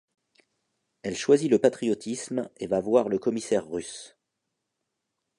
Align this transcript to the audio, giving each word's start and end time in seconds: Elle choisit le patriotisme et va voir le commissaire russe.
Elle 1.03 1.15
choisit 1.15 1.51
le 1.51 1.59
patriotisme 1.59 2.49
et 2.57 2.65
va 2.65 2.81
voir 2.81 3.07
le 3.07 3.19
commissaire 3.19 3.69
russe. 3.69 4.17